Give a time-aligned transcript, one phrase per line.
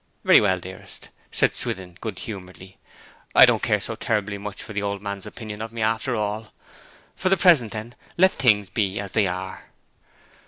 [0.23, 2.79] 'Very well, dearest,' said Swithin good humouredly.
[3.35, 6.51] 'I don't care so terribly much for the old man's opinion of me, after all.
[7.15, 9.65] For the present, then, let things be as they are.'